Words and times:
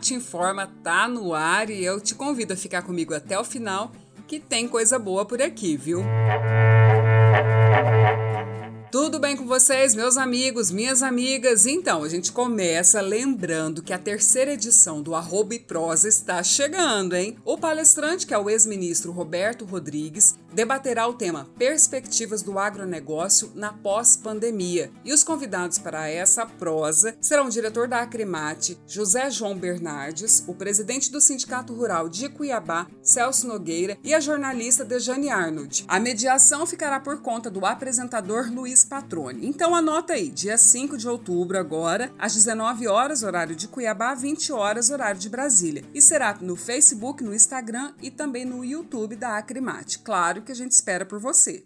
Mate 0.00 0.14
Informa 0.14 0.66
tá 0.82 1.06
no 1.06 1.34
ar 1.34 1.68
e 1.68 1.84
eu 1.84 2.00
te 2.00 2.14
convido 2.14 2.54
a 2.54 2.56
ficar 2.56 2.80
comigo 2.80 3.12
até 3.12 3.38
o 3.38 3.44
final, 3.44 3.92
que 4.26 4.40
tem 4.40 4.66
coisa 4.66 4.98
boa 4.98 5.26
por 5.26 5.42
aqui, 5.42 5.76
viu? 5.76 6.02
Tudo 8.90 9.20
bem 9.20 9.36
com 9.36 9.46
vocês, 9.46 9.94
meus 9.94 10.16
amigos, 10.16 10.72
minhas 10.72 11.00
amigas? 11.00 11.64
Então, 11.64 12.02
a 12.02 12.08
gente 12.08 12.32
começa 12.32 13.00
lembrando 13.00 13.84
que 13.84 13.92
a 13.92 13.98
terceira 13.98 14.54
edição 14.54 15.00
do 15.00 15.14
Arroba 15.14 15.54
e 15.54 15.60
Prosa 15.60 16.08
está 16.08 16.42
chegando, 16.42 17.14
hein? 17.14 17.36
O 17.44 17.56
palestrante, 17.56 18.26
que 18.26 18.34
é 18.34 18.38
o 18.38 18.50
ex-ministro 18.50 19.12
Roberto 19.12 19.64
Rodrigues, 19.64 20.34
debaterá 20.52 21.06
o 21.06 21.14
tema 21.14 21.48
Perspectivas 21.56 22.42
do 22.42 22.58
Agronegócio 22.58 23.52
na 23.54 23.72
Pós-Pandemia. 23.72 24.90
E 25.04 25.12
os 25.12 25.22
convidados 25.22 25.78
para 25.78 26.08
essa 26.08 26.44
prosa 26.44 27.16
serão 27.20 27.46
o 27.46 27.50
diretor 27.50 27.86
da 27.86 28.00
Acrimate, 28.00 28.76
José 28.88 29.30
João 29.30 29.56
Bernardes, 29.56 30.42
o 30.48 30.54
presidente 30.54 31.12
do 31.12 31.20
Sindicato 31.20 31.72
Rural 31.72 32.08
de 32.08 32.28
Cuiabá, 32.28 32.88
Celso 33.00 33.46
Nogueira, 33.46 33.96
e 34.02 34.12
a 34.12 34.18
jornalista 34.18 34.84
Dejane 34.84 35.30
Arnold. 35.30 35.84
A 35.86 36.00
mediação 36.00 36.66
ficará 36.66 36.98
por 36.98 37.22
conta 37.22 37.48
do 37.48 37.64
apresentador 37.64 38.52
Luiz 38.52 38.79
Patrone. 38.84 39.46
Então 39.46 39.74
anota 39.74 40.14
aí, 40.14 40.28
dia 40.28 40.56
5 40.56 40.96
de 40.96 41.08
outubro 41.08 41.58
agora, 41.58 42.12
às 42.18 42.34
19 42.34 42.86
horas, 42.88 43.22
horário 43.22 43.54
de 43.54 43.68
Cuiabá, 43.68 44.14
20 44.14 44.52
horas, 44.52 44.90
horário 44.90 45.20
de 45.20 45.28
Brasília. 45.28 45.84
E 45.94 46.00
será 46.00 46.36
no 46.40 46.56
Facebook, 46.56 47.22
no 47.22 47.34
Instagram 47.34 47.92
e 48.02 48.10
também 48.10 48.44
no 48.44 48.64
YouTube 48.64 49.16
da 49.16 49.36
Acrimate. 49.38 49.98
Claro 50.00 50.42
que 50.42 50.52
a 50.52 50.56
gente 50.56 50.72
espera 50.72 51.04
por 51.04 51.18
você. 51.18 51.64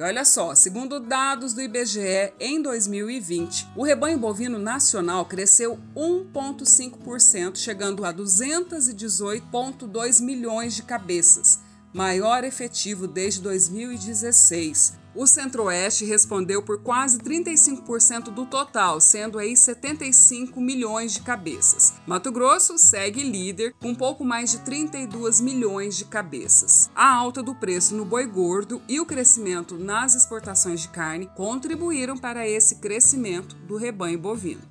E 0.00 0.02
olha 0.02 0.24
só, 0.24 0.54
segundo 0.54 0.98
dados 0.98 1.52
do 1.52 1.60
IBGE, 1.60 2.32
em 2.40 2.62
2020, 2.62 3.68
o 3.76 3.84
rebanho 3.84 4.16
bovino 4.16 4.58
nacional 4.58 5.26
cresceu 5.26 5.78
1,5%, 5.94 7.58
chegando 7.58 8.06
a 8.06 8.10
218,2 8.10 10.22
milhões 10.22 10.74
de 10.74 10.84
cabeças, 10.84 11.60
maior 11.92 12.44
efetivo 12.44 13.06
desde 13.06 13.40
2016. 13.40 15.00
O 15.12 15.26
Centro-Oeste 15.26 16.04
respondeu 16.04 16.62
por 16.62 16.82
quase 16.82 17.18
35% 17.18 18.30
do 18.30 18.46
total, 18.46 19.00
sendo 19.00 19.40
aí 19.40 19.56
75 19.56 20.60
milhões 20.60 21.12
de 21.12 21.22
cabeças. 21.22 21.94
Mato 22.06 22.30
Grosso 22.30 22.78
segue 22.78 23.24
líder 23.24 23.74
com 23.80 23.92
pouco 23.92 24.24
mais 24.24 24.52
de 24.52 24.60
32 24.60 25.40
milhões 25.40 25.96
de 25.96 26.04
cabeças. 26.04 26.88
A 26.94 27.12
alta 27.12 27.42
do 27.42 27.56
preço 27.56 27.96
no 27.96 28.04
boi 28.04 28.24
gordo 28.26 28.80
e 28.88 29.00
o 29.00 29.06
crescimento 29.06 29.76
nas 29.76 30.14
exportações 30.14 30.82
de 30.82 30.88
carne 30.88 31.28
contribuíram 31.34 32.16
para 32.16 32.48
esse 32.48 32.76
crescimento 32.76 33.56
do 33.66 33.76
rebanho 33.76 34.18
bovino. 34.18 34.62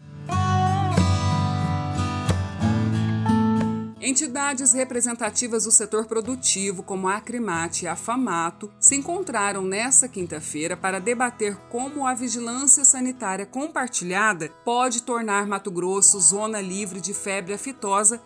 Entidades 4.10 4.74
representativas 4.74 5.66
do 5.66 5.72
setor 5.72 6.08
produtivo, 6.08 6.82
como 6.82 7.08
a 7.08 7.18
Acrimate 7.18 7.86
e 7.86 7.88
a 7.88 7.96
Famato, 7.96 8.72
se 8.80 8.96
encontraram 8.96 9.62
nesta 9.62 10.08
quinta-feira 10.08 10.76
para 10.76 10.98
debater 10.98 11.56
como 11.70 12.08
a 12.08 12.16
vigilância 12.16 12.84
sanitária 12.84 13.46
compartilhada 13.46 14.50
pode 14.66 15.04
tornar 15.04 15.46
Mato 15.46 15.70
Grosso 15.70 16.20
zona 16.20 16.60
livre 16.60 17.00
de 17.00 17.14
febre 17.14 17.54
aftosa 17.54 18.20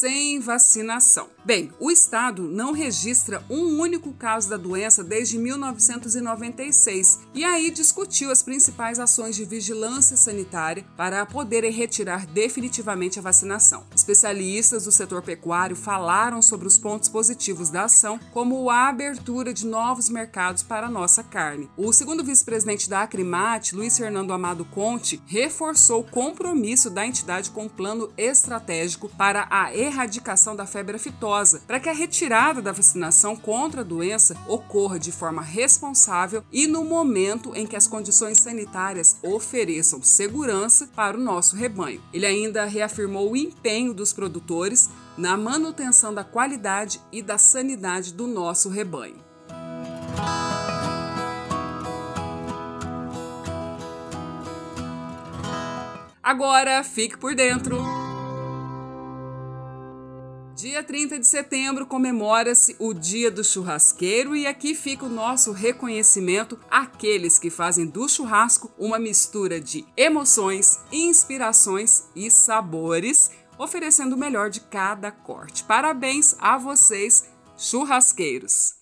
sem 0.00 0.40
vacinação. 0.40 1.28
Bem, 1.44 1.70
o 1.78 1.90
estado 1.90 2.44
não 2.44 2.72
registra 2.72 3.44
um 3.50 3.78
único 3.78 4.14
caso 4.14 4.48
da 4.48 4.56
doença 4.56 5.04
desde 5.04 5.36
1996 5.36 7.20
e 7.34 7.44
aí 7.44 7.70
discutiu 7.70 8.30
as 8.30 8.42
principais 8.42 8.98
ações 8.98 9.36
de 9.36 9.44
vigilância 9.44 10.16
sanitária 10.16 10.86
para 10.96 11.26
poderem 11.26 11.70
retirar 11.70 12.26
definitivamente 12.26 13.18
a 13.18 13.22
vacinação. 13.22 13.84
Especialistas 13.94 14.84
do 14.84 14.92
setor 14.92 15.20
pecuário 15.20 15.76
falaram 15.76 16.40
sobre 16.40 16.66
os 16.66 16.78
pontos 16.78 17.10
positivos 17.10 17.68
da 17.68 17.84
ação, 17.84 18.18
como 18.32 18.70
a 18.70 18.88
abertura 18.88 19.52
de 19.52 19.66
novos 19.66 20.08
mercados 20.08 20.62
para 20.62 20.86
a 20.86 20.90
nossa 20.90 21.22
carne. 21.22 21.68
O 21.76 21.92
segundo 21.92 22.24
vice-presidente 22.24 22.88
da 22.88 23.02
Acrimate, 23.02 23.74
Luiz 23.74 23.98
Fernando 23.98 24.32
Amado 24.32 24.64
Conte, 24.64 25.22
reforçou 25.26 26.00
o 26.00 26.10
compromisso 26.10 26.88
da 26.88 27.06
entidade 27.06 27.50
com 27.50 27.62
o 27.62 27.66
um 27.66 27.68
plano 27.68 28.10
estratégico 28.16 29.08
para 29.10 29.46
a 29.50 29.74
erradicação 29.74 29.89
da 30.56 30.66
febre 30.66 30.96
aftosa, 30.96 31.62
para 31.66 31.78
que 31.78 31.88
a 31.88 31.92
retirada 31.92 32.62
da 32.62 32.72
vacinação 32.72 33.36
contra 33.36 33.82
a 33.82 33.84
doença 33.84 34.36
ocorra 34.46 34.98
de 34.98 35.12
forma 35.12 35.42
responsável 35.42 36.42
e 36.52 36.66
no 36.66 36.84
momento 36.84 37.54
em 37.54 37.66
que 37.66 37.76
as 37.76 37.86
condições 37.86 38.38
sanitárias 38.38 39.16
ofereçam 39.22 40.02
segurança 40.02 40.88
para 40.94 41.16
o 41.16 41.20
nosso 41.20 41.56
rebanho. 41.56 42.02
Ele 42.12 42.26
ainda 42.26 42.64
reafirmou 42.64 43.32
o 43.32 43.36
empenho 43.36 43.92
dos 43.92 44.12
produtores 44.12 44.88
na 45.16 45.36
manutenção 45.36 46.14
da 46.14 46.24
qualidade 46.24 47.00
e 47.12 47.22
da 47.22 47.36
sanidade 47.36 48.14
do 48.14 48.26
nosso 48.26 48.68
rebanho. 48.68 49.30
Agora 56.22 56.84
fique 56.84 57.18
por 57.18 57.34
dentro! 57.34 57.99
Dia 60.60 60.82
30 60.82 61.18
de 61.18 61.26
setembro 61.26 61.86
comemora-se 61.86 62.76
o 62.78 62.92
Dia 62.92 63.30
do 63.30 63.42
Churrasqueiro 63.42 64.36
e 64.36 64.46
aqui 64.46 64.74
fica 64.74 65.06
o 65.06 65.08
nosso 65.08 65.52
reconhecimento 65.52 66.60
àqueles 66.70 67.38
que 67.38 67.48
fazem 67.48 67.86
do 67.86 68.06
churrasco 68.06 68.70
uma 68.78 68.98
mistura 68.98 69.58
de 69.58 69.86
emoções, 69.96 70.78
inspirações 70.92 72.04
e 72.14 72.30
sabores, 72.30 73.30
oferecendo 73.56 74.14
o 74.14 74.18
melhor 74.18 74.50
de 74.50 74.60
cada 74.60 75.10
corte. 75.10 75.64
Parabéns 75.64 76.36
a 76.38 76.58
vocês, 76.58 77.24
churrasqueiros! 77.56 78.74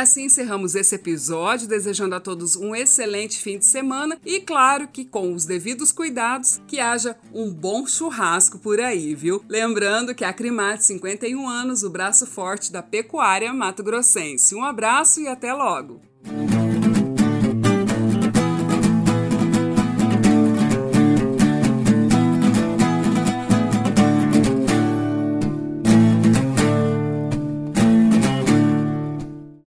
Assim 0.00 0.24
encerramos 0.24 0.74
esse 0.74 0.94
episódio, 0.94 1.68
desejando 1.68 2.14
a 2.14 2.20
todos 2.20 2.56
um 2.56 2.74
excelente 2.74 3.38
fim 3.38 3.58
de 3.58 3.66
semana 3.66 4.18
e, 4.24 4.40
claro, 4.40 4.88
que 4.88 5.04
com 5.04 5.32
os 5.32 5.44
devidos 5.44 5.92
cuidados, 5.92 6.60
que 6.66 6.80
haja 6.80 7.16
um 7.32 7.52
bom 7.52 7.86
churrasco 7.86 8.58
por 8.58 8.80
aí, 8.80 9.14
viu? 9.14 9.44
Lembrando 9.48 10.14
que 10.14 10.24
a 10.24 10.32
Crimate 10.32 10.84
51 10.84 11.48
anos, 11.48 11.82
o 11.82 11.90
braço 11.90 12.26
forte 12.26 12.72
da 12.72 12.82
pecuária 12.82 13.52
mato-grossense. 13.52 14.54
Um 14.54 14.64
abraço 14.64 15.20
e 15.20 15.28
até 15.28 15.52
logo! 15.52 16.09